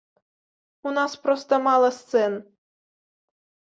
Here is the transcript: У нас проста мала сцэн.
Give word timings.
У 0.87 0.95
нас 0.97 1.17
проста 1.27 1.53
мала 1.69 1.95
сцэн. 2.01 2.31